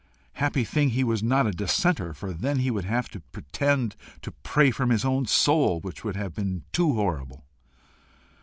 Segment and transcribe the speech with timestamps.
[0.33, 3.95] Happy thing he was not a dissenter, for then he would have had to pretend
[4.23, 7.45] to pray from his own soul, which would have been too horrible!